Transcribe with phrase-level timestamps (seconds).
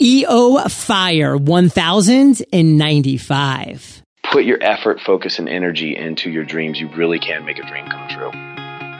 [0.00, 4.02] EO Fire 1095.
[4.30, 6.78] Put your effort, focus, and energy into your dreams.
[6.78, 8.30] You really can make a dream come true.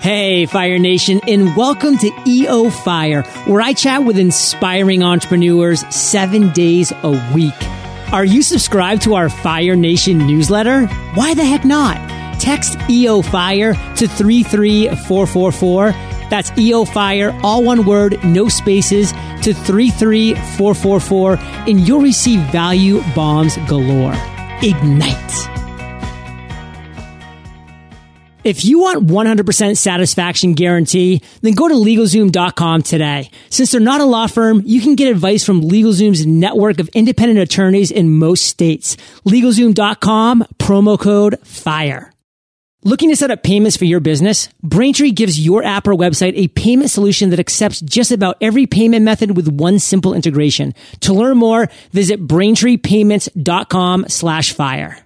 [0.01, 6.51] Hey, Fire Nation, and welcome to EO Fire, where I chat with inspiring entrepreneurs seven
[6.53, 7.53] days a week.
[8.11, 10.87] Are you subscribed to our Fire Nation newsletter?
[11.15, 11.99] Why the heck not?
[12.41, 15.93] Text EO Fire to 33444.
[16.31, 21.37] That's EO Fire, all one word, no spaces, to 33444,
[21.69, 24.15] and you'll receive value bombs galore.
[24.63, 25.57] Ignite.
[28.47, 33.29] If you want 100% satisfaction guarantee, then go to LegalZoom.com today.
[33.51, 37.41] Since they're not a law firm, you can get advice from LegalZoom's network of independent
[37.41, 38.97] attorneys in most states.
[39.27, 42.13] LegalZoom.com, promo code FIRE.
[42.85, 44.49] Looking to set up payments for your business?
[44.63, 49.05] Braintree gives your app or website a payment solution that accepts just about every payment
[49.05, 50.75] method with one simple integration.
[51.01, 54.99] To learn more, visit braintreepayments.com slash fire.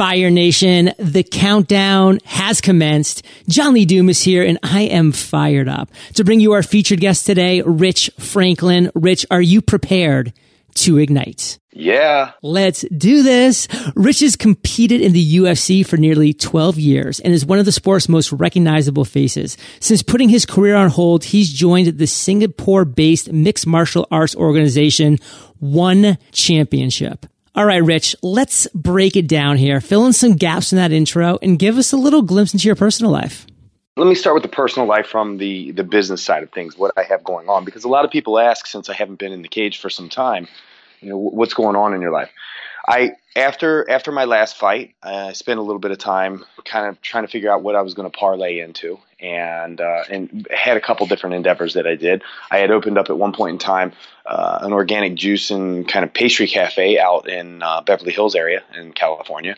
[0.00, 3.24] Fire Nation, the countdown has commenced.
[3.48, 7.26] John Lee is here, and I am fired up to bring you our featured guest
[7.26, 8.90] today, Rich Franklin.
[8.94, 10.32] Rich, are you prepared
[10.76, 11.58] to ignite?
[11.72, 12.32] Yeah.
[12.42, 13.68] Let's do this.
[13.94, 17.72] Rich has competed in the UFC for nearly 12 years and is one of the
[17.72, 19.56] sport's most recognizable faces.
[19.78, 25.18] Since putting his career on hold, he's joined the Singapore based mixed martial arts organization,
[25.58, 27.26] One Championship.
[27.54, 29.80] All right, Rich, let's break it down here.
[29.80, 32.76] Fill in some gaps in that intro and give us a little glimpse into your
[32.76, 33.46] personal life.
[33.96, 36.92] Let me start with the personal life from the the business side of things, what
[36.96, 39.42] I have going on because a lot of people ask since I haven't been in
[39.42, 40.48] the cage for some time,
[41.00, 42.30] you know, what's going on in your life.
[42.86, 47.00] I after after my last fight, I spent a little bit of time kind of
[47.02, 50.76] trying to figure out what I was going to parlay into, and uh, and had
[50.76, 52.22] a couple different endeavors that I did.
[52.50, 53.92] I had opened up at one point in time
[54.24, 58.62] uh, an organic juice and kind of pastry cafe out in uh, Beverly Hills area
[58.76, 59.56] in California,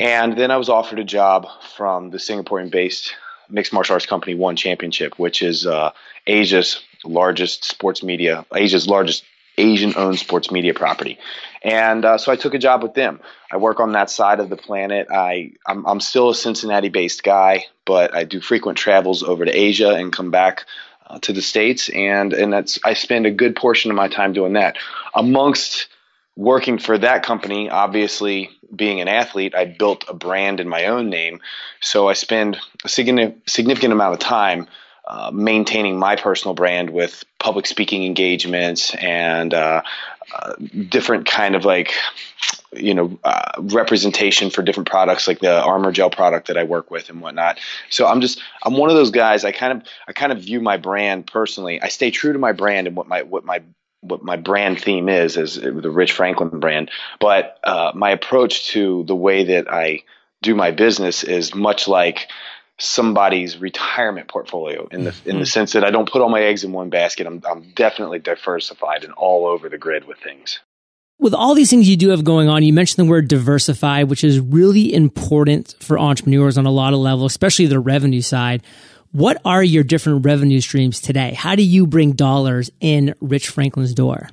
[0.00, 1.46] and then I was offered a job
[1.76, 3.14] from the Singaporean-based
[3.50, 5.92] mixed martial arts company One Championship, which is uh,
[6.26, 9.24] Asia's largest sports media, Asia's largest
[9.56, 11.18] Asian owned sports media property.
[11.62, 13.20] And uh, so I took a job with them.
[13.50, 15.08] I work on that side of the planet.
[15.10, 19.50] I, I'm, I'm still a Cincinnati based guy, but I do frequent travels over to
[19.50, 20.64] Asia and come back
[21.06, 21.88] uh, to the States.
[21.88, 24.76] And, and that's, I spend a good portion of my time doing that.
[25.14, 25.88] Amongst
[26.38, 31.10] working for that company, obviously being an athlete, I built a brand in my own
[31.10, 31.40] name.
[31.80, 34.68] So I spend a significant amount of time
[35.08, 39.82] uh, maintaining my personal brand with public speaking engagements and uh,
[40.32, 40.52] uh,
[40.88, 41.92] different kind of like
[42.72, 46.88] you know uh, representation for different products like the armor gel product that I work
[46.88, 47.58] with and whatnot.
[47.90, 49.44] So I'm just I'm one of those guys.
[49.44, 51.82] I kind of I kind of view my brand personally.
[51.82, 53.62] I stay true to my brand and what my what my
[54.00, 56.90] what my brand theme is is the Rich Franklin brand.
[57.20, 60.02] But uh, my approach to the way that I
[60.42, 62.28] do my business is much like
[62.78, 65.44] somebody's retirement portfolio in the in the mm-hmm.
[65.44, 67.26] sense that I don't put all my eggs in one basket.
[67.26, 70.60] I'm I'm definitely diversified and all over the grid with things.
[71.20, 74.22] With all these things you do have going on, you mentioned the word diversify, which
[74.22, 78.62] is really important for entrepreneurs on a lot of levels, especially the revenue side.
[79.12, 81.32] What are your different revenue streams today?
[81.32, 84.28] How do you bring dollars in Rich Franklin's door?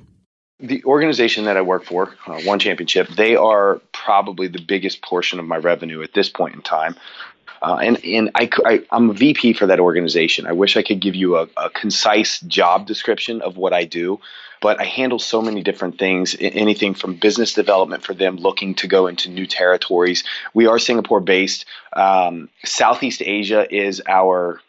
[0.60, 5.38] The organization that I work for, uh, One Championship, they are probably the biggest portion
[5.38, 6.94] of my revenue at this point in time.
[7.62, 10.46] Uh, and and I, I, am a VP for that organization.
[10.46, 14.20] I wish I could give you a, a, concise job description of what I do,
[14.60, 16.36] but I handle so many different things.
[16.38, 20.22] Anything from business development for them looking to go into new territories.
[20.52, 21.64] We are Singapore based.
[21.94, 24.60] Um, Southeast Asia is our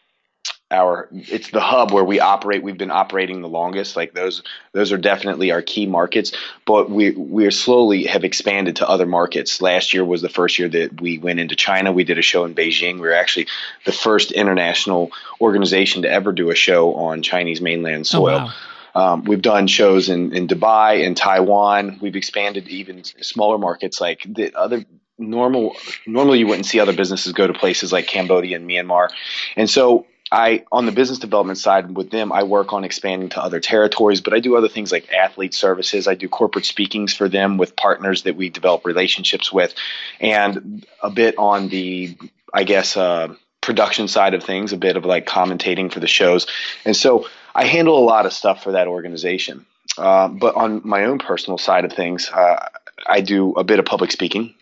[0.69, 2.61] our it's the hub where we operate.
[2.61, 3.95] We've been operating the longest.
[3.95, 6.33] Like those those are definitely our key markets.
[6.65, 9.61] But we we slowly have expanded to other markets.
[9.61, 11.91] Last year was the first year that we went into china.
[11.91, 12.95] We did a show in beijing.
[12.95, 13.47] We were actually
[13.85, 18.39] the first international organization to ever do a show on chinese mainland oh, soil.
[18.41, 18.53] oh, wow.
[18.95, 21.99] Um, we've done shows in, in Dubai, in Taiwan.
[22.01, 24.85] We've expanded to even smaller markets like the other
[25.19, 25.75] normal.
[26.07, 29.09] Normally, you wouldn't see other businesses go to places like Cambodia and Myanmar,
[29.55, 33.41] and so I on the business development side with them, I work on expanding to
[33.41, 36.07] other territories, but I do other things like athlete services.
[36.07, 39.73] I do corporate speakings for them with partners that we develop relationships with,
[40.19, 42.17] and a bit on the,
[42.53, 46.47] I guess, uh, production side of things, a bit of like commentating for the shows,
[46.83, 49.65] and so I handle a lot of stuff for that organization.
[49.97, 52.67] Uh, but on my own personal side of things, uh,
[53.07, 54.53] I do a bit of public speaking.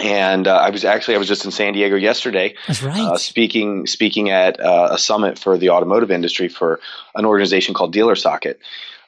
[0.00, 2.54] And uh, I was actually I was just in San Diego yesterday.
[2.66, 2.98] That's right.
[2.98, 6.80] Uh, speaking speaking at uh, a summit for the automotive industry for
[7.14, 8.60] an organization called Dealer Socket.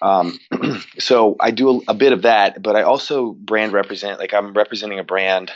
[0.03, 0.39] Um,
[0.99, 4.19] so I do a, a, bit of that, but I also brand represent.
[4.19, 5.51] Like I'm representing a brand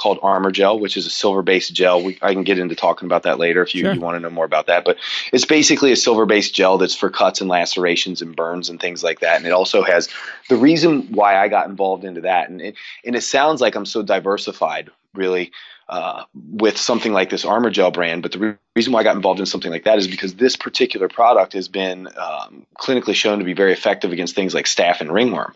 [0.00, 2.02] called Armor Gel, which is a silver based gel.
[2.02, 3.92] We, I can get into talking about that later if you, sure.
[3.92, 4.84] you want to know more about that.
[4.84, 4.96] But
[5.30, 9.04] it's basically a silver based gel that's for cuts and lacerations and burns and things
[9.04, 9.36] like that.
[9.36, 10.08] And it also has
[10.48, 12.48] the reason why I got involved into that.
[12.48, 15.52] And it, and it sounds like I'm so diversified, really.
[15.88, 16.22] Uh,
[16.52, 18.22] with something like this Armor Gel brand.
[18.22, 20.54] But the re- reason why I got involved in something like that is because this
[20.54, 25.00] particular product has been um, clinically shown to be very effective against things like staph
[25.00, 25.52] and ringworm.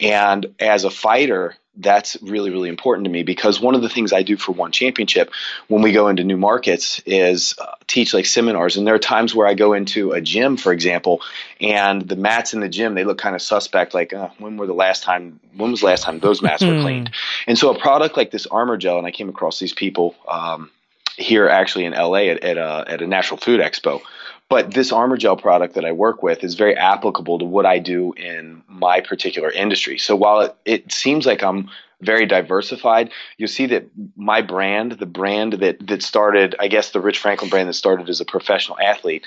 [0.00, 4.12] And as a fighter, that's really really important to me because one of the things
[4.12, 5.30] I do for one championship
[5.68, 8.76] when we go into new markets is uh, teach like seminars.
[8.76, 11.22] And there are times where I go into a gym for example
[11.60, 14.66] and the mats in the gym they look kind of suspect like uh, when were
[14.66, 17.10] the last time when was the last time those mats were cleaned?
[17.46, 20.70] And so a product like this armor gel and I came across these people um,
[21.16, 24.00] here actually in LA at, at a, at a natural food expo
[24.48, 27.78] but this armor gel product that I work with is very applicable to what I
[27.78, 29.98] do in my particular industry.
[29.98, 35.06] So while it, it seems like I'm very diversified, you'll see that my brand, the
[35.06, 38.78] brand that that started, I guess the Rich Franklin brand that started as a professional
[38.78, 39.24] athlete,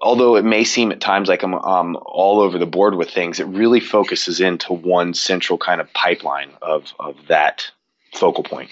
[0.00, 3.40] although it may seem at times like I'm um, all over the board with things,
[3.40, 7.70] it really focuses into one central kind of pipeline of of that
[8.14, 8.70] focal point.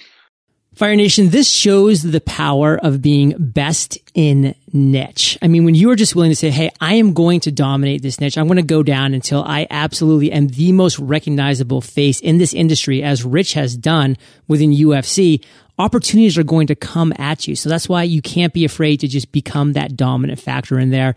[0.75, 5.39] Fire Nation, this shows the power of being best in niche.
[5.43, 8.01] I mean, when you are just willing to say, Hey, I am going to dominate
[8.01, 8.39] this niche.
[8.39, 12.55] I'm going to go down until I absolutely am the most recognizable face in this
[12.55, 14.17] industry as Rich has done
[14.49, 15.45] within UFC
[15.79, 17.57] opportunities are going to come at you.
[17.57, 21.15] So that's why you can't be afraid to just become that dominant factor in there.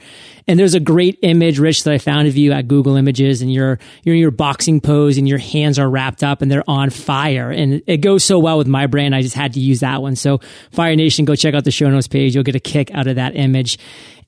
[0.47, 3.53] And there's a great image, Rich, that I found of you at Google Images and
[3.53, 6.89] you're, you're in your boxing pose and your hands are wrapped up and they're on
[6.89, 7.51] fire.
[7.51, 9.13] And it goes so well with my brand.
[9.13, 10.15] I just had to use that one.
[10.15, 10.39] So
[10.71, 12.33] Fire Nation, go check out the show notes page.
[12.33, 13.77] You'll get a kick out of that image.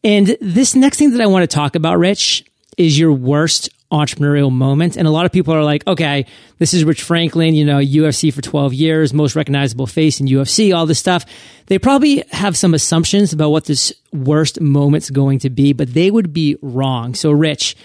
[0.03, 2.45] And this next thing that I want to talk about, Rich,
[2.77, 4.97] is your worst entrepreneurial moment.
[4.97, 6.25] And a lot of people are like, okay,
[6.57, 10.75] this is Rich Franklin, you know, UFC for 12 years, most recognizable face in UFC,
[10.75, 11.25] all this stuff.
[11.67, 16.11] They probably have some assumptions about what this worst moment's going to be, but they
[16.11, 17.13] would be wrong.
[17.13, 17.75] So, Rich,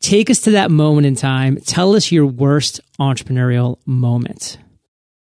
[0.00, 1.58] take us to that moment in time.
[1.58, 4.58] Tell us your worst entrepreneurial moment.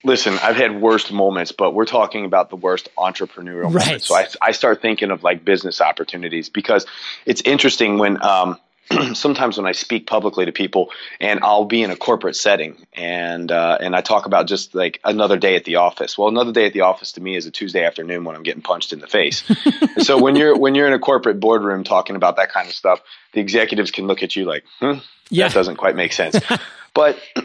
[0.06, 3.86] Listen, I've had worst moments, but we're talking about the worst entrepreneurial right.
[3.86, 4.06] moments.
[4.06, 6.84] So I, I start thinking of like business opportunities because
[7.24, 8.58] it's interesting when um,
[9.14, 10.90] sometimes when I speak publicly to people,
[11.20, 15.00] and I'll be in a corporate setting, and uh, and I talk about just like
[15.04, 16.18] another day at the office.
[16.18, 18.62] Well, another day at the office to me is a Tuesday afternoon when I'm getting
[18.62, 19.44] punched in the face.
[19.98, 23.00] so when you're when you're in a corporate boardroom talking about that kind of stuff,
[23.32, 24.98] the executives can look at you like, hmm,
[25.30, 25.48] yeah.
[25.48, 26.38] that doesn't quite make sense.
[26.94, 27.18] but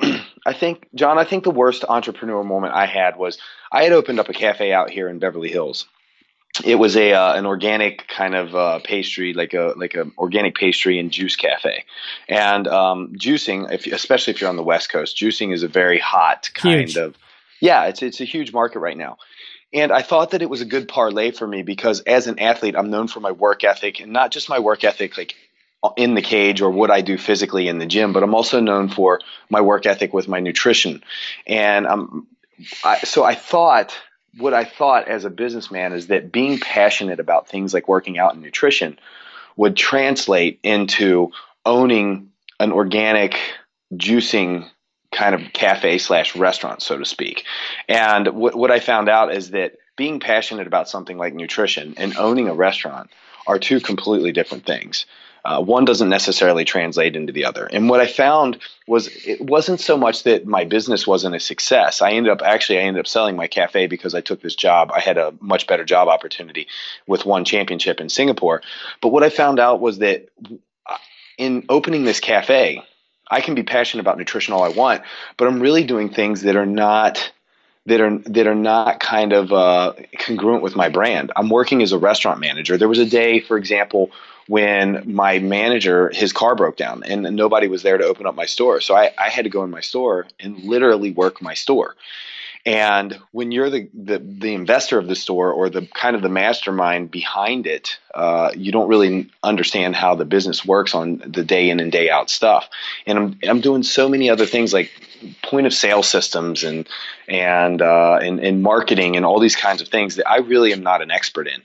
[0.46, 3.38] I think, John, I think the worst entrepreneur moment I had was
[3.72, 5.86] I had opened up a cafe out here in Beverly Hills
[6.64, 10.56] it was a uh, an organic kind of uh, pastry, like a like a organic
[10.56, 11.86] pastry and juice cafe.
[12.28, 16.00] And um, juicing, if, especially if you're on the West Coast, juicing is a very
[16.00, 16.98] hot kind huge.
[16.98, 17.16] of
[17.60, 19.18] yeah, it's it's a huge market right now.
[19.72, 22.76] And I thought that it was a good parlay for me because as an athlete,
[22.76, 25.36] I'm known for my work ethic and not just my work ethic like
[25.96, 28.90] in the cage or what I do physically in the gym, but I'm also known
[28.90, 29.20] for
[29.50, 31.04] my work ethic with my nutrition.
[31.48, 32.28] And um,
[32.84, 33.96] I, so I thought
[34.38, 38.34] what I thought as a businessman is that being passionate about things like working out
[38.34, 39.00] and nutrition
[39.56, 41.32] would translate into
[41.66, 43.40] owning an organic
[43.94, 44.70] juicing
[45.12, 47.46] kind of cafe slash restaurant, so to speak.
[47.88, 52.16] And what, what I found out is that being passionate about something like nutrition and
[52.18, 53.10] owning a restaurant
[53.48, 55.06] are two completely different things.
[55.50, 57.66] Uh, one doesn't necessarily translate into the other.
[57.66, 62.04] And what I found was it wasn't so much that my business wasn't a success.
[62.04, 64.92] I ended up actually I ended up selling my cafe because I took this job.
[64.94, 66.68] I had a much better job opportunity
[67.08, 68.62] with one championship in Singapore.
[69.02, 70.30] But what I found out was that
[71.40, 72.84] in opening this cafe,
[73.32, 75.02] I can be passionate about nutrition all I want,
[75.36, 77.32] but I'm really doing things that are not
[77.88, 81.32] that are that are not kind of uh, congruent with my brand.
[81.36, 82.78] I'm working as a restaurant manager.
[82.78, 84.12] There was a day, for example,
[84.50, 88.48] when my manager his car broke down and nobody was there to open up my
[88.48, 88.82] store.
[88.82, 91.96] So I, I, had to go in my store and literally work my store.
[92.66, 96.30] And when you're the, the, the investor of the store or the kind of the
[96.30, 101.70] mastermind behind it uh, you don't really understand how the business works on the day
[101.70, 102.68] in and day out stuff.
[103.06, 104.90] And i'm, I'm doing so many other things like
[105.44, 106.90] point of sale systems and
[107.28, 110.82] and, uh, and and marketing and all these kinds of things that i really am
[110.82, 111.62] not an expert in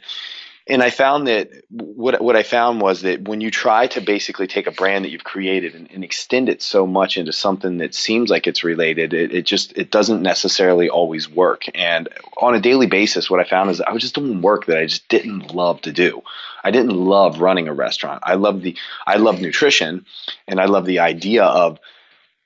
[0.66, 4.46] and I found that what what I found was that when you try to basically
[4.46, 7.94] take a brand that you've created and, and extend it so much into something that
[7.94, 11.64] seems like it's related, it, it, just it doesn't necessarily always work.
[11.74, 14.78] And on a daily basis, what I found is I was just doing work that
[14.78, 16.22] I just didn't love to do.
[16.62, 18.22] I didn't love running a restaurant.
[18.24, 18.74] I love the
[19.06, 20.06] I love nutrition,
[20.48, 21.78] and I love the idea of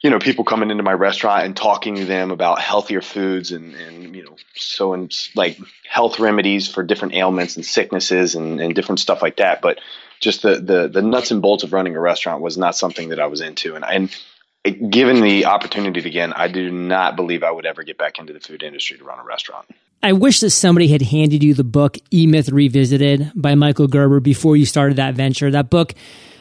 [0.00, 3.75] you know, people coming into my restaurant and talking to them about healthier foods and,
[3.75, 8.75] and you know, so and like health remedies for different ailments and sicknesses and, and
[8.75, 9.61] different stuff like that.
[9.61, 9.81] But
[10.21, 13.19] just the, the, the nuts and bolts of running a restaurant was not something that
[13.19, 13.75] I was into.
[13.75, 18.19] And, and given the opportunity again, I do not believe I would ever get back
[18.21, 19.67] into the food industry to run a restaurant.
[20.00, 24.21] I wish that somebody had handed you the book E Myth Revisited by Michael Gerber
[24.21, 25.50] before you started that venture.
[25.50, 25.95] That book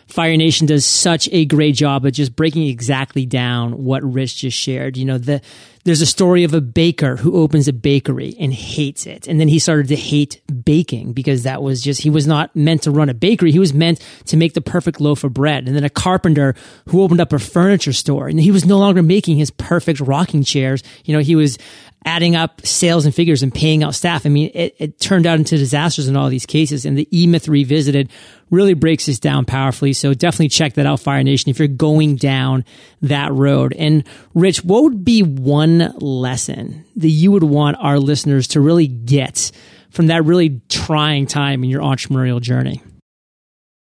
[0.08, 4.58] Fire Nation does such a great job of just breaking exactly down what Rich just
[4.58, 4.98] shared.
[4.98, 5.42] You know, the,
[5.88, 9.28] there's a story of a baker who opens a bakery and hates it.
[9.28, 12.84] And then he started to hate baking because that was just, he was not meant
[12.84, 13.52] to run a bakery.
[13.52, 15.66] He was meant to make the perfect loaf of bread.
[15.66, 16.56] And then a carpenter
[16.90, 20.44] who opened up a furniture store and he was no longer making his perfect rocking
[20.44, 20.84] chairs.
[21.06, 21.58] You know, he was
[22.06, 24.26] adding up sales and figures and paying out staff.
[24.26, 26.86] I mean, it, it turned out into disasters in all these cases.
[26.86, 28.10] And the E Myth Revisited
[28.50, 29.92] really breaks this down powerfully.
[29.92, 32.64] So definitely check that out, Fire Nation, if you're going down
[33.02, 33.74] that road.
[33.78, 34.06] And
[34.38, 39.52] Rich, what would be one lesson that you would want our listeners to really get
[39.90, 42.84] from that really trying time in your entrepreneurial journey?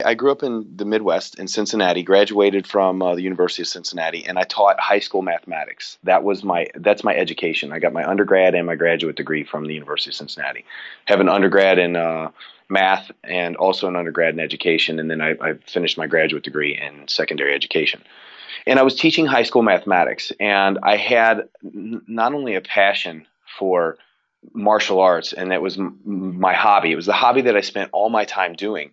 [0.03, 4.25] I grew up in the Midwest in Cincinnati, graduated from uh, the University of Cincinnati,
[4.25, 5.97] and I taught high school mathematics.
[6.03, 7.71] That was my that's my education.
[7.71, 10.65] I got my undergrad and my graduate degree from the University of Cincinnati.
[11.05, 12.29] Have an undergrad in uh,
[12.67, 16.77] math and also an undergrad in education, and then I, I finished my graduate degree
[16.77, 18.01] in secondary education.
[18.67, 23.27] And I was teaching high school mathematics, and I had n- not only a passion
[23.59, 23.97] for
[24.53, 25.99] martial arts, and that was m-
[26.39, 26.91] my hobby.
[26.91, 28.91] It was the hobby that I spent all my time doing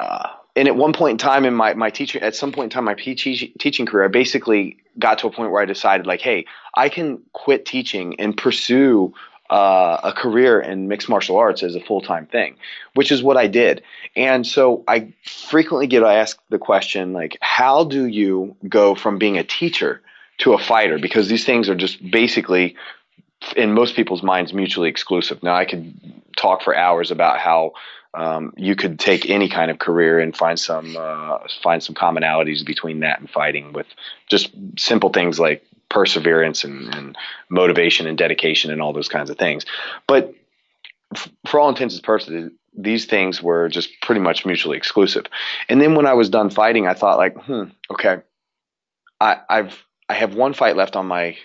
[0.00, 2.70] uh, and at one point in time in my, my teaching, at some point in
[2.70, 6.20] time, my teaching, teaching career, I basically got to a point where I decided like,
[6.20, 9.12] Hey, I can quit teaching and pursue
[9.50, 12.56] uh, a career in mixed martial arts as a full time thing,
[12.94, 13.82] which is what I did.
[14.14, 19.38] And so I frequently get asked the question, like, how do you go from being
[19.38, 20.02] a teacher
[20.38, 20.98] to a fighter?
[20.98, 22.76] Because these things are just basically,
[23.56, 25.42] in most people's minds, mutually exclusive.
[25.42, 25.94] Now, I could
[26.36, 27.72] talk for hours about how
[28.14, 32.64] um, you could take any kind of career and find some uh, find some commonalities
[32.64, 33.86] between that and fighting with
[34.28, 37.16] just simple things like perseverance and, and
[37.48, 39.64] motivation and dedication and all those kinds of things.
[40.06, 40.34] But
[41.14, 45.26] f- for all intents and purposes, these things were just pretty much mutually exclusive.
[45.68, 48.18] And then when I was done fighting, I thought like, hmm, okay,
[49.20, 51.36] I, I've I have one fight left on my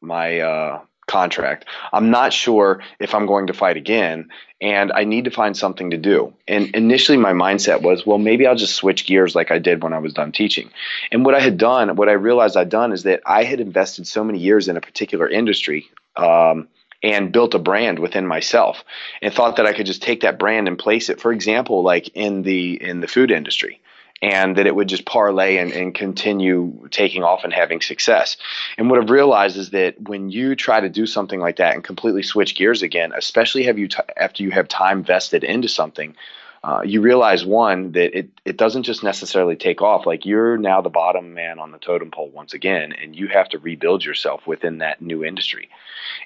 [0.00, 0.80] my uh,
[1.10, 1.66] contract.
[1.92, 5.90] I'm not sure if I'm going to fight again and I need to find something
[5.90, 6.32] to do.
[6.46, 9.92] And initially my mindset was, well, maybe I'll just switch gears like I did when
[9.92, 10.70] I was done teaching.
[11.10, 14.06] And what I had done, what I realized I'd done is that I had invested
[14.06, 15.90] so many years in a particular industry.
[16.16, 16.68] Um,
[17.02, 18.84] and built a brand within myself
[19.22, 22.08] and thought that I could just take that brand and place it for example like
[22.08, 23.79] in the in the food industry
[24.22, 28.36] and that it would just parlay and, and, continue taking off and having success.
[28.76, 31.82] And what I've realized is that when you try to do something like that and
[31.82, 36.14] completely switch gears again, especially have you t- after you have time vested into something,
[36.62, 40.04] uh, you realize one that it it doesn't just necessarily take off.
[40.04, 43.48] Like you're now the bottom man on the totem pole once again, and you have
[43.50, 45.70] to rebuild yourself within that new industry.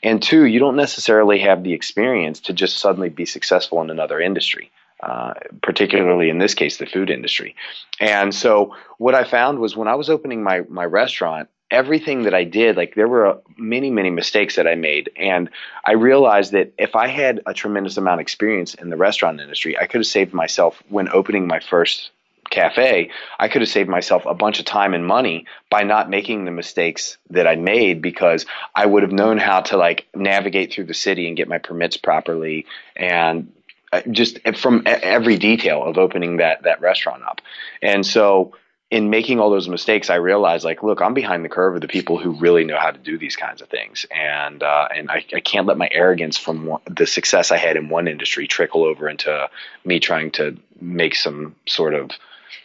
[0.02, 4.20] And two, you don't necessarily have the experience to just suddenly be successful in another
[4.20, 4.72] industry.
[5.02, 7.54] Uh, particularly in this case, the food industry.
[8.00, 12.32] And so what I found was when I was opening my, my restaurant, everything that
[12.32, 15.10] I did, like there were many, many mistakes that I made.
[15.16, 15.50] And
[15.84, 19.76] I realized that if I had a tremendous amount of experience in the restaurant industry,
[19.76, 22.10] I could have saved myself when opening my first
[22.50, 26.44] cafe, I could have saved myself a bunch of time and money by not making
[26.44, 30.84] the mistakes that I made because I would have known how to like navigate through
[30.84, 33.63] the city and get my permits properly and uh,
[34.02, 37.40] just from every detail of opening that that restaurant up.
[37.82, 38.54] And so
[38.90, 41.88] in making all those mistakes, I realized like, look, I'm behind the curve of the
[41.88, 45.24] people who really know how to do these kinds of things, and uh, and I,
[45.34, 48.84] I, can't let my arrogance from one, the success I had in one industry trickle
[48.84, 49.48] over into
[49.84, 52.10] me trying to make some sort of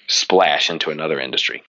[0.07, 1.63] splash into another industry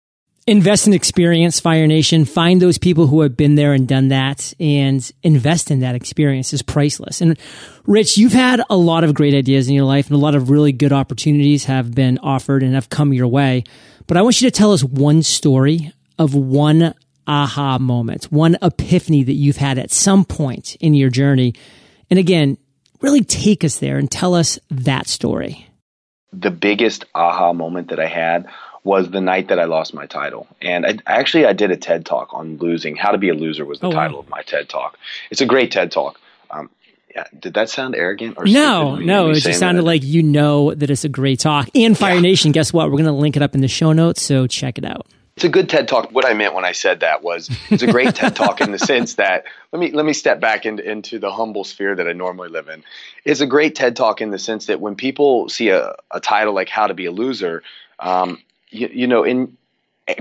[0.50, 2.24] invest in experience, Fire Nation.
[2.24, 6.52] Find those people who have been there and done that and invest in that experience
[6.52, 7.20] is priceless.
[7.20, 7.38] And
[7.86, 10.50] Rich, you've had a lot of great ideas in your life and a lot of
[10.50, 13.62] really good opportunities have been offered and have come your way.
[14.08, 16.94] But I want you to tell us one story of one
[17.28, 21.54] aha moment, one epiphany that you've had at some point in your journey.
[22.10, 22.58] And again,
[23.00, 25.68] really take us there and tell us that story.
[26.32, 28.48] The biggest aha moment that I had
[28.82, 30.46] was the night that I lost my title.
[30.62, 32.96] And I, actually, I did a TED talk on losing.
[32.96, 34.22] How to be a loser was the oh, title wow.
[34.22, 34.98] of my TED talk.
[35.30, 36.18] It's a great TED talk.
[36.50, 36.70] Um,
[37.14, 38.38] yeah, did that sound arrogant?
[38.38, 39.86] Or no, no, it just sounded that?
[39.86, 41.68] like you know that it's a great talk.
[41.74, 42.20] And Fire yeah.
[42.20, 42.86] Nation, guess what?
[42.86, 45.06] We're going to link it up in the show notes, so check it out.
[45.36, 46.10] It's a good TED talk.
[46.12, 48.78] What I meant when I said that was it's a great TED talk in the
[48.92, 52.12] sense that let me let me step back into, into the humble sphere that I
[52.12, 52.84] normally live in.
[53.24, 56.52] It's a great TED talk in the sense that when people see a, a title
[56.52, 57.62] like "How to Be a Loser,"
[57.98, 58.38] um,
[58.70, 59.56] you, you know, in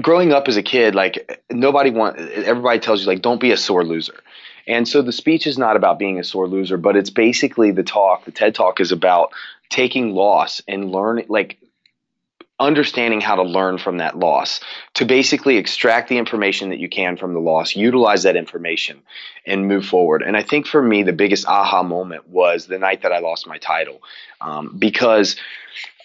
[0.02, 3.58] growing up as a kid, like nobody want everybody tells you like don't be a
[3.58, 4.22] sore loser.
[4.68, 7.84] And so the speech is not about being a sore loser, but it's basically the
[7.84, 9.32] talk, the TED talk is about
[9.70, 11.58] taking loss and learning like
[12.60, 14.60] understanding how to learn from that loss
[14.96, 19.02] to basically extract the information that you can from the loss, utilize that information
[19.46, 20.22] and move forward.
[20.22, 23.48] And I think for me, the biggest aha moment was the night that I lost
[23.48, 24.02] my title
[24.42, 25.38] um, because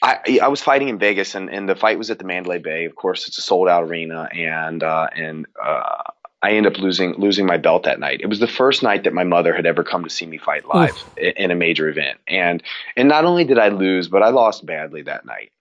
[0.01, 2.85] I, I was fighting in Vegas and, and the fight was at the Mandalay Bay.
[2.85, 6.03] Of course, it's a sold out arena and, uh, and, uh,
[6.43, 8.21] I ended up losing losing my belt that night.
[8.21, 10.67] It was the first night that my mother had ever come to see me fight
[10.67, 12.63] live in, in a major event, and
[12.97, 15.53] and not only did I lose, but I lost badly that night.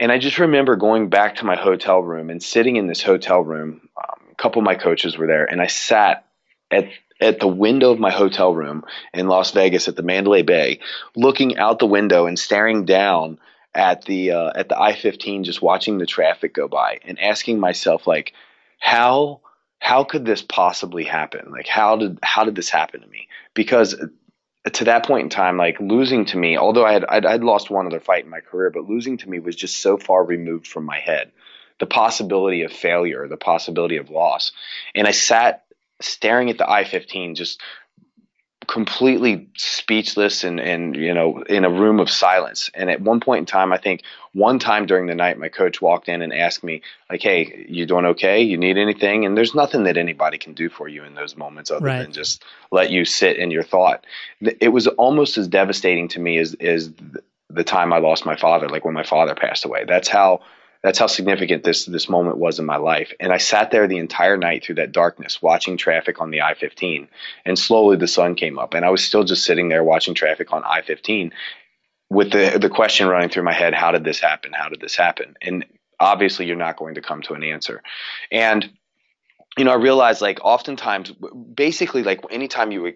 [0.00, 3.40] And I just remember going back to my hotel room and sitting in this hotel
[3.40, 3.88] room.
[3.96, 6.26] Um, a couple of my coaches were there, and I sat
[6.70, 6.88] at
[7.20, 10.80] at the window of my hotel room in Las Vegas at the Mandalay Bay,
[11.14, 13.38] looking out the window and staring down
[13.74, 18.06] at the uh, at the I-15, just watching the traffic go by, and asking myself
[18.06, 18.32] like,
[18.78, 19.40] how
[19.78, 21.50] how could this possibly happen?
[21.50, 23.28] Like how did how did this happen to me?
[23.54, 23.94] Because
[24.72, 27.70] to that point in time, like losing to me, although I had I'd, I'd, lost
[27.70, 30.66] one other fight in my career, but losing to me was just so far removed
[30.66, 31.32] from my head.
[31.80, 34.52] The possibility of failure, the possibility of loss,
[34.94, 35.64] and I sat
[36.00, 37.60] staring at the I-15, just
[38.66, 42.70] completely speechless and, and you know in a room of silence.
[42.74, 44.02] And at one point in time i think
[44.32, 47.86] one time during the night my coach walked in and asked me like hey you
[47.86, 48.40] doing okay?
[48.40, 49.24] You need anything?
[49.24, 52.02] And there's nothing that anybody can do for you in those moments other right.
[52.02, 54.04] than just let you sit in your thought.
[54.40, 56.92] It was almost as devastating to me as, as
[57.50, 59.84] the time i lost my father like when my father passed away.
[59.84, 60.40] That's how
[60.84, 63.14] that's how significant this this moment was in my life.
[63.18, 67.08] And I sat there the entire night through that darkness, watching traffic on the I-15.
[67.46, 70.52] And slowly the sun came up, and I was still just sitting there watching traffic
[70.52, 71.32] on I-15,
[72.10, 74.52] with the the question running through my head: How did this happen?
[74.52, 75.36] How did this happen?
[75.40, 75.64] And
[75.98, 77.82] obviously, you're not going to come to an answer.
[78.30, 78.70] And
[79.56, 81.12] you know, I realized like oftentimes,
[81.54, 82.92] basically, like anytime you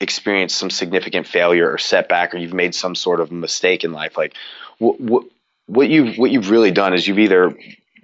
[0.00, 4.16] experience some significant failure or setback, or you've made some sort of mistake in life,
[4.16, 4.34] like
[4.78, 5.24] what,
[5.66, 7.56] what you've what you've really done is you've either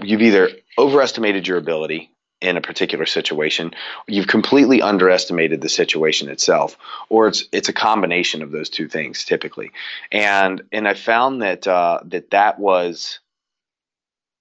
[0.02, 3.72] you've either overestimated your ability in a particular situation,
[4.06, 6.76] you've completely underestimated the situation itself,
[7.08, 9.72] or it's it's a combination of those two things typically.
[10.12, 13.18] And and I found that uh, that that was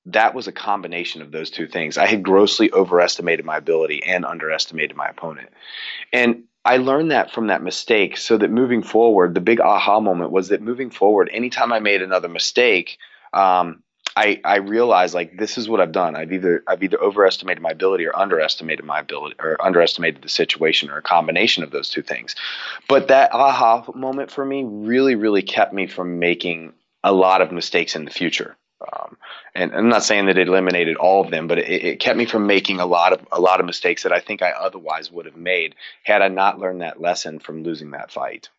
[0.06, 1.98] that was a combination of those two things.
[1.98, 5.50] I had grossly overestimated my ability and underestimated my opponent.
[6.14, 10.32] And I learned that from that mistake so that moving forward, the big aha moment
[10.32, 12.98] was that moving forward, anytime I made another mistake,
[13.32, 13.84] um,
[14.18, 16.18] I, I realized like this is what I've done.
[16.18, 20.90] I've either I've either overestimated my ability or underestimated my ability or underestimated the situation
[20.90, 22.36] or a combination of those two things.
[22.90, 27.54] But that aha moment for me really, really kept me from making a lot of
[27.54, 28.58] mistakes in the future.
[28.82, 29.18] Um,
[29.56, 32.26] and I'm not saying that it eliminated all of them, but it, it, kept me
[32.26, 35.26] from making a lot of a lot of mistakes that I think I otherwise would
[35.26, 38.50] have made had I not learned that lesson from losing that fight.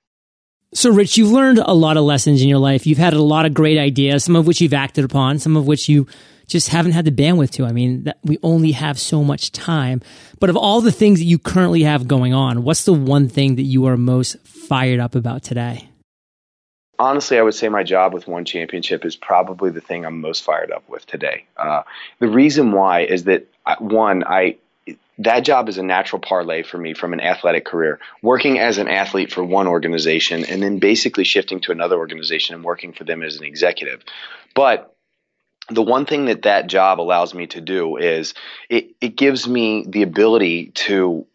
[0.74, 2.86] So, Rich, you've learned a lot of lessons in your life.
[2.86, 5.66] You've had a lot of great ideas, some of which you've acted upon, some of
[5.66, 6.06] which you
[6.46, 7.64] just haven't had the bandwidth to.
[7.64, 10.02] I mean, we only have so much time.
[10.40, 13.56] But of all the things that you currently have going on, what's the one thing
[13.56, 15.87] that you are most fired up about today?
[16.98, 20.44] Honestly, I would say my job with One Championship is probably the thing I'm most
[20.44, 21.44] fired up with today.
[21.56, 21.82] Uh,
[22.18, 24.56] the reason why is that uh, one, I
[25.18, 28.88] that job is a natural parlay for me from an athletic career, working as an
[28.88, 33.22] athlete for one organization and then basically shifting to another organization and working for them
[33.22, 34.02] as an executive.
[34.54, 34.94] But
[35.68, 38.32] the one thing that that job allows me to do is
[38.70, 41.26] it, it gives me the ability to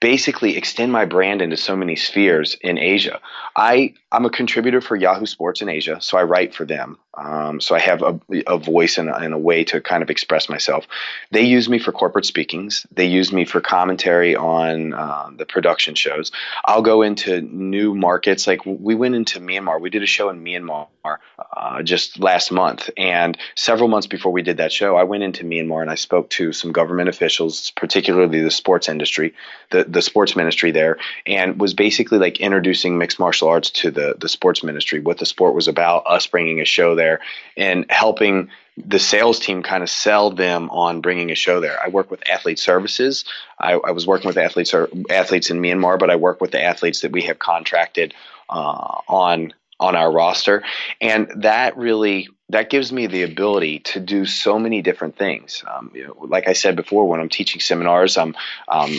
[0.00, 3.20] basically extend my brand into so many spheres in Asia.
[3.56, 6.98] I I'm a contributor for Yahoo Sports in Asia, so I write for them.
[7.12, 10.08] Um, so I have a, a voice and a, and a, way to kind of
[10.08, 10.86] express myself.
[11.30, 12.86] They use me for corporate speakings.
[12.92, 16.30] They use me for commentary on uh, the production shows.
[16.64, 18.46] I'll go into new markets.
[18.46, 19.80] Like we went into Myanmar.
[19.80, 24.42] We did a show in Myanmar uh, just last month, and several months before we
[24.42, 28.40] did that show, I went into Myanmar and I spoke to some government officials, particularly
[28.42, 29.34] the sports industry,
[29.70, 34.14] the the sports ministry there and was basically like introducing mixed martial arts to the
[34.18, 37.20] the sports ministry, what the sport was about, us bringing a show there,
[37.56, 41.78] and helping the sales team kind of sell them on bringing a show there.
[41.82, 43.24] I work with athlete services.
[43.58, 46.62] I, I was working with athletes or athletes in Myanmar, but I work with the
[46.62, 48.14] athletes that we have contracted
[48.48, 50.64] uh, on on our roster,
[51.00, 55.62] and that really that gives me the ability to do so many different things.
[55.70, 58.34] Um, you know, like I said before, when I'm teaching seminars, I'm
[58.68, 58.96] um,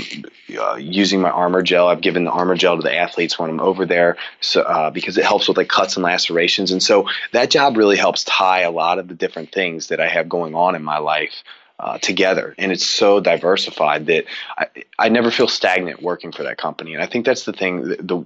[0.55, 1.87] uh, using my armor gel.
[1.87, 5.17] I've given the armor gel to the athletes when I'm over there, so uh, because
[5.17, 8.71] it helps with like cuts and lacerations, and so that job really helps tie a
[8.71, 11.43] lot of the different things that I have going on in my life.
[11.81, 14.25] Uh, together, and it's so diversified that
[14.57, 14.67] I,
[14.99, 16.93] I never feel stagnant working for that company.
[16.93, 17.87] And I think that's the thing.
[17.87, 18.25] The, the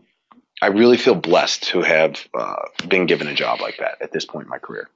[0.64, 2.56] I really feel blessed to have uh,
[2.88, 4.90] been given a job like that at this point in my career.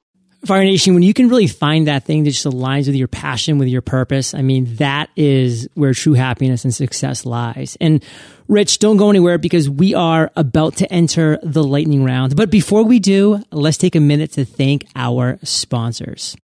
[0.46, 3.58] Fire Nation, when you can really find that thing that just aligns with your passion,
[3.58, 7.76] with your purpose, I mean, that is where true happiness and success lies.
[7.82, 8.02] And
[8.48, 12.38] Rich, don't go anywhere because we are about to enter the lightning round.
[12.38, 16.38] But before we do, let's take a minute to thank our sponsors.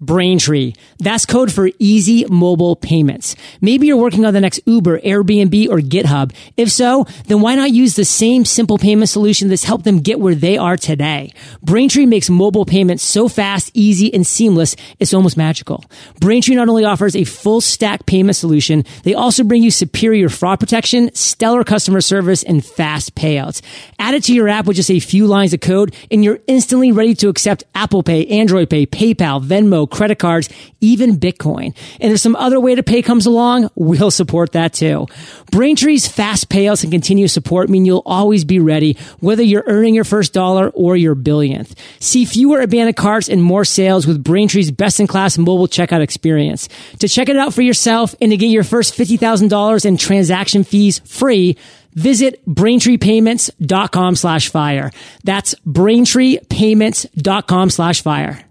[0.00, 0.74] Braintree.
[0.98, 3.34] That's code for easy mobile payments.
[3.60, 6.32] Maybe you're working on the next Uber, Airbnb, or GitHub.
[6.56, 10.20] If so, then why not use the same simple payment solution that's helped them get
[10.20, 11.32] where they are today?
[11.62, 15.84] Braintree makes mobile payments so fast, easy, and seamless, it's almost magical.
[16.20, 20.60] Braintree not only offers a full stack payment solution, they also bring you superior fraud
[20.60, 23.62] protection, stellar customer service, and fast payouts.
[23.98, 26.92] Add it to your app with just a few lines of code, and you're instantly
[26.92, 30.48] ready to accept Apple Pay, Android Pay, PayPal, Venmo, credit cards,
[30.80, 31.74] even Bitcoin.
[32.00, 35.06] And if some other way to pay comes along, we'll support that too.
[35.52, 40.04] Braintree's fast payouts and continuous support mean you'll always be ready, whether you're earning your
[40.04, 41.74] first dollar or your billionth.
[42.00, 46.68] See fewer abandoned carts and more sales with Braintree's best in class mobile checkout experience.
[46.98, 51.00] To check it out for yourself and to get your first $50,000 in transaction fees
[51.00, 51.56] free,
[51.94, 54.90] visit braintreepayments.com slash fire.
[55.24, 58.47] That's braintreepayments.com slash fire.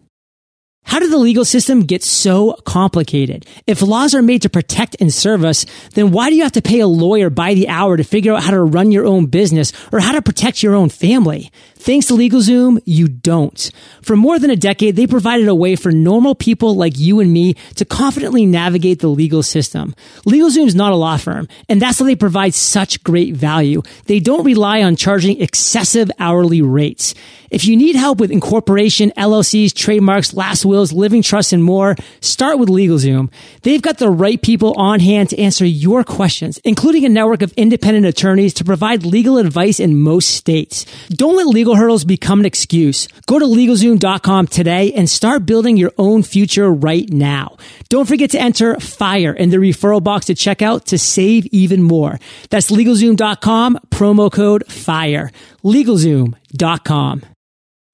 [0.88, 3.46] How did the legal system get so complicated?
[3.68, 6.62] If laws are made to protect and serve us, then why do you have to
[6.62, 9.74] pay a lawyer by the hour to figure out how to run your own business
[9.92, 11.52] or how to protect your own family?
[11.88, 13.72] Thanks to LegalZoom, you don't.
[14.02, 17.32] For more than a decade, they provided a way for normal people like you and
[17.32, 19.96] me to confidently navigate the legal system.
[20.26, 23.84] LegalZoom is not a law firm, and that's why they provide such great value.
[24.04, 27.16] They don't rely on charging excessive hourly rates.
[27.50, 32.60] If you need help with incorporation, LLCs, trademarks, last wills, living trusts, and more, start
[32.60, 33.32] with LegalZoom.
[33.62, 37.54] They've got the right people on hand to answer your questions, including a network of
[37.54, 40.86] independent attorneys to provide legal advice in most states.
[41.08, 43.08] Don't let legal hurdles become an excuse.
[43.26, 47.58] Go to LegalZoom.com today and start building your own future right now.
[47.90, 51.82] Don't forget to enter FIRE in the referral box to check out to save even
[51.82, 52.20] more.
[52.50, 55.32] That's LegalZoom.com, promo code FIRE.
[55.64, 57.24] LegalZoom.com.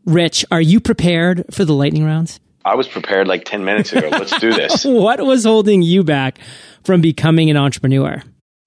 [0.06, 2.40] Rich, are you prepared for the lightning rounds?
[2.66, 4.10] I was prepared like 10 minutes ago.
[4.10, 4.86] Let's do this.
[4.86, 6.40] what was holding you back
[6.84, 8.22] from becoming an entrepreneur?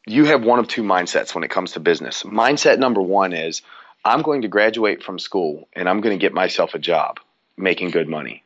[0.07, 2.23] You have one of two mindsets when it comes to business.
[2.23, 3.63] Mindset number one is
[4.07, 7.19] I'm going to graduate from school and I'm going to get myself a job
[7.57, 8.45] making good money.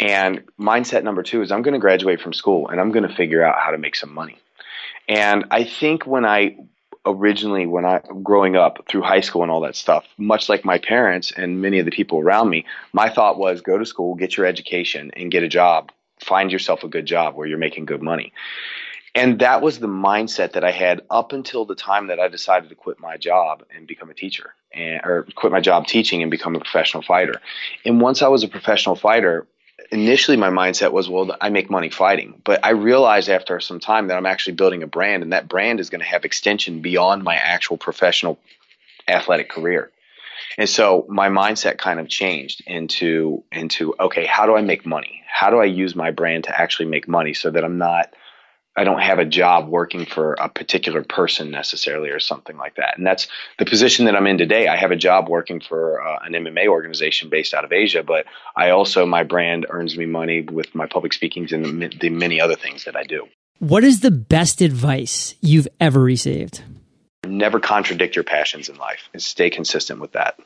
[0.00, 3.14] And mindset number two is I'm going to graduate from school and I'm going to
[3.14, 4.38] figure out how to make some money.
[5.06, 6.56] And I think when I
[7.04, 10.78] originally when I growing up through high school and all that stuff, much like my
[10.78, 14.38] parents and many of the people around me, my thought was go to school, get
[14.38, 18.02] your education and get a job, find yourself a good job where you're making good
[18.02, 18.32] money.
[19.18, 22.68] And that was the mindset that I had up until the time that I decided
[22.68, 26.30] to quit my job and become a teacher and or quit my job teaching and
[26.30, 27.40] become a professional fighter.
[27.84, 29.46] And once I was a professional fighter,
[29.90, 32.40] initially my mindset was, well, I make money fighting.
[32.44, 35.80] But I realized after some time that I'm actually building a brand, and that brand
[35.80, 38.38] is going to have extension beyond my actual professional
[39.06, 39.90] athletic career.
[40.56, 45.22] And so my mindset kind of changed into into okay, how do I make money?
[45.26, 48.12] How do I use my brand to actually make money so that I'm not
[48.78, 52.96] I don't have a job working for a particular person necessarily or something like that.
[52.96, 53.26] And that's
[53.58, 54.68] the position that I'm in today.
[54.68, 58.26] I have a job working for uh, an MMA organization based out of Asia, but
[58.54, 62.40] I also, my brand earns me money with my public speakings and the, the many
[62.40, 63.26] other things that I do.
[63.58, 66.62] What is the best advice you've ever received?
[67.26, 70.38] Never contradict your passions in life and stay consistent with that.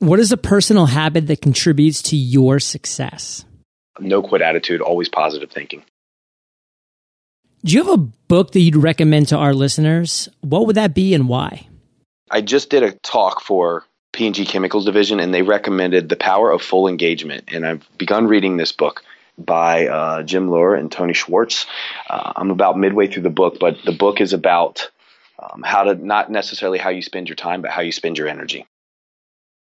[0.00, 3.46] What is a personal habit that contributes to your success?
[3.98, 5.82] No quit attitude, always positive thinking.
[7.62, 10.30] Do you have a book that you'd recommend to our listeners?
[10.40, 11.68] What would that be and why?
[12.30, 16.62] I just did a talk for P&G Chemicals Division, and they recommended The Power of
[16.62, 17.44] Full Engagement.
[17.48, 19.02] And I've begun reading this book
[19.36, 21.66] by uh, Jim Loehr and Tony Schwartz.
[22.08, 24.90] Uh, I'm about midway through the book, but the book is about
[25.38, 28.28] um, how to not necessarily how you spend your time, but how you spend your
[28.28, 28.66] energy.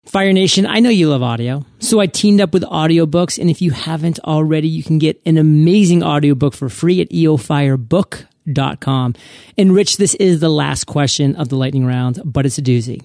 [0.06, 1.66] Fire Nation, I know you love audio.
[1.80, 3.40] So I teamed up with audiobooks.
[3.40, 9.16] And if you haven't already, you can get an amazing audiobook for free at eofirebook.com.
[9.58, 13.02] And Rich, this is the last question of the lightning round, but it's a doozy.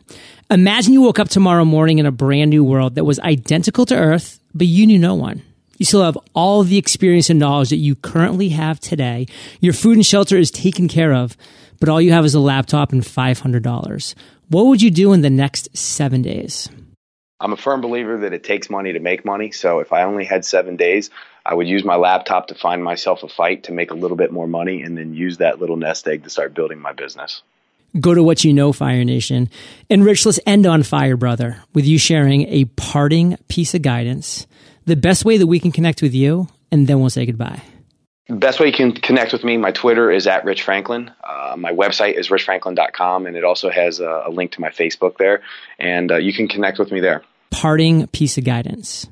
[0.50, 3.96] Imagine you woke up tomorrow morning in a brand new world that was identical to
[3.96, 5.42] Earth, but you knew no one.
[5.78, 9.28] You still have all the experience and knowledge that you currently have today.
[9.61, 11.37] Your food and shelter is taken care of,
[11.78, 14.14] but all you have is a laptop and $500.
[14.48, 16.68] What would you do in the next seven days?
[17.40, 19.53] I'm a firm believer that it takes money to make money.
[19.53, 21.11] So if I only had seven days,
[21.46, 24.33] I would use my laptop to find myself a fight to make a little bit
[24.33, 27.42] more money and then use that little nest egg to start building my business.
[27.98, 29.48] Go to what you know, Fire Nation.
[29.88, 34.46] And Rich, let's end on Fire Brother with you sharing a parting piece of guidance,
[34.85, 37.62] the best way that we can connect with you, and then we'll say goodbye.
[38.30, 41.10] Best way you can connect with me, my Twitter is at Rich Franklin.
[41.24, 45.16] Uh, my website is richfranklin.com, and it also has a, a link to my Facebook
[45.16, 45.40] there,
[45.78, 47.22] and uh, you can connect with me there.
[47.50, 49.08] Parting piece of guidance.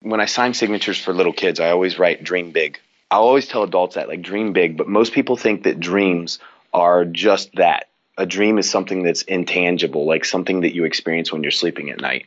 [0.00, 2.78] When I sign signatures for little kids, I always write dream big.
[3.10, 6.38] I always tell adults that, like, dream big, but most people think that dreams
[6.72, 7.88] are just that.
[8.16, 12.00] A dream is something that's intangible, like something that you experience when you're sleeping at
[12.00, 12.24] night.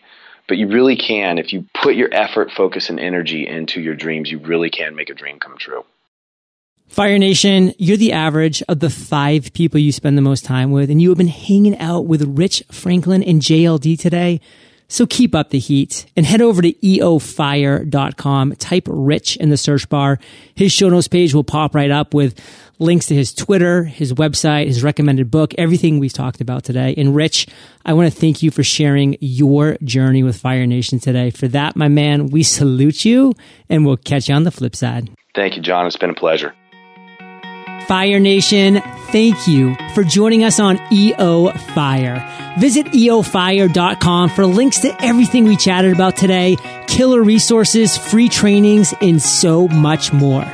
[0.47, 4.31] But you really can, if you put your effort, focus, and energy into your dreams,
[4.31, 5.84] you really can make a dream come true.
[6.91, 10.89] Fire Nation, you're the average of the five people you spend the most time with,
[10.89, 14.41] and you have been hanging out with Rich Franklin and JLD today.
[14.89, 18.56] So keep up the heat and head over to eofire.com.
[18.58, 20.19] Type Rich in the search bar.
[20.54, 22.38] His show notes page will pop right up with
[22.77, 26.93] links to his Twitter, his website, his recommended book, everything we've talked about today.
[26.97, 27.47] And Rich,
[27.86, 31.30] I want to thank you for sharing your journey with Fire Nation today.
[31.30, 33.32] For that, my man, we salute you
[33.69, 35.10] and we'll catch you on the flip side.
[35.34, 35.88] Thank you, John.
[35.88, 36.54] It's been a pleasure.
[37.91, 38.80] Fire Nation,
[39.12, 42.25] thank you for joining us on EO Fire.
[42.58, 46.56] Visit eofire.com for links to everything we chatted about today,
[46.88, 50.45] killer resources, free trainings, and so much more.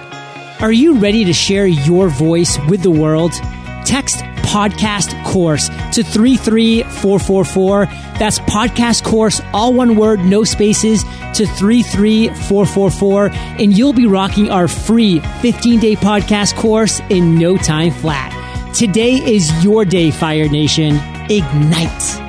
[0.62, 3.34] Are you ready to share your voice with the world?
[3.86, 7.86] Text podcast course to 33444.
[8.18, 13.30] That's podcast course, all one word, no spaces to 33444.
[13.60, 18.34] And you'll be rocking our free 15 day podcast course in no time flat.
[18.74, 20.96] Today is your day, Fire Nation.
[21.30, 22.27] Ignite.